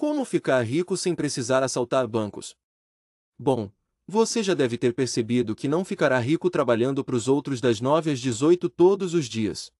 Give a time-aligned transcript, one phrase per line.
[0.00, 2.56] Como ficar rico sem precisar assaltar bancos?
[3.38, 3.70] Bom,
[4.06, 8.10] você já deve ter percebido que não ficará rico trabalhando para os outros das 9
[8.10, 9.70] às 18 todos os dias.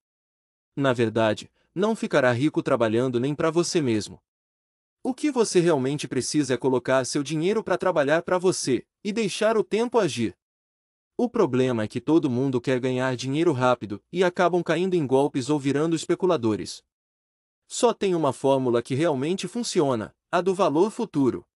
[0.77, 4.21] Na verdade, não ficará rico trabalhando nem para você mesmo.
[5.03, 9.57] O que você realmente precisa é colocar seu dinheiro para trabalhar para você e deixar
[9.57, 10.37] o tempo agir.
[11.17, 15.49] O problema é que todo mundo quer ganhar dinheiro rápido e acabam caindo em golpes
[15.49, 16.85] ou virando especuladores.
[17.73, 21.47] Só tem uma fórmula que realmente funciona, a do valor futuro.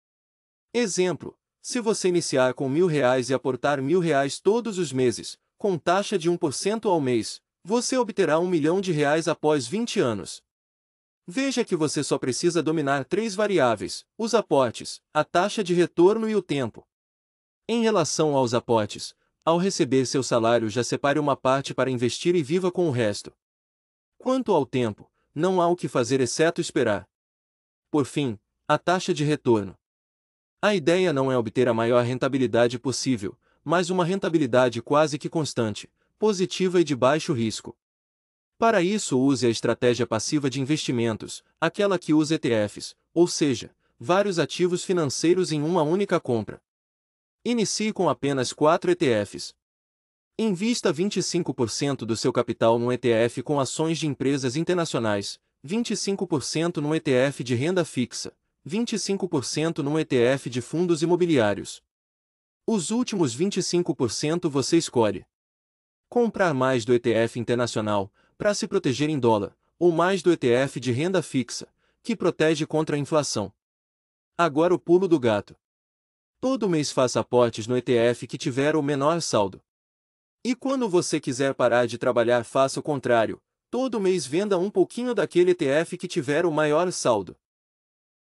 [0.73, 5.77] Exemplo: se você iniciar com mil reais e aportar mil reais todos os meses, com
[5.77, 10.41] taxa de 1% ao mês, você obterá um milhão de reais após 20 anos.
[11.27, 16.37] Veja que você só precisa dominar três variáveis: os aportes, a taxa de retorno e
[16.37, 16.87] o tempo.
[17.69, 22.43] Em relação aos aportes, ao receber seu salário já separe uma parte para investir e
[22.43, 23.33] viva com o resto.
[24.17, 27.09] Quanto ao tempo, não há o que fazer exceto esperar.
[27.91, 28.39] Por fim,
[28.69, 29.77] a taxa de retorno.
[30.63, 35.91] A ideia não é obter a maior rentabilidade possível, mas uma rentabilidade quase que constante,
[36.19, 37.77] positiva e de baixo risco.
[38.57, 44.39] Para isso use a estratégia passiva de investimentos, aquela que usa ETFs, ou seja, vários
[44.39, 46.63] ativos financeiros em uma única compra.
[47.45, 49.55] Inicie com apenas 4 ETFs.
[50.37, 57.45] Invista 25% do seu capital num ETF com ações de empresas internacionais, 25% num ETF
[57.45, 58.37] de renda fixa,
[58.69, 61.81] 25% num ETF de fundos imobiliários.
[62.67, 65.25] Os últimos 25% você escolhe.
[66.09, 70.91] Comprar mais do ETF internacional, para se proteger em dólar, ou mais do ETF de
[70.91, 71.69] renda fixa,
[72.03, 73.53] que protege contra a inflação.
[74.37, 75.55] Agora o pulo do gato.
[76.41, 79.63] Todo mês faça aportes no ETF que tiver o menor saldo.
[80.47, 83.41] E quando você quiser parar de trabalhar, faça o contrário.
[83.71, 87.35] Todo mês venda um pouquinho daquele ETF que tiver o maior saldo.